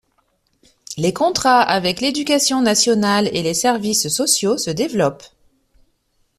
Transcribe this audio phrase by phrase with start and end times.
[0.97, 5.21] Les contrats avec l’Éducation nationale et les services sociaux se développent.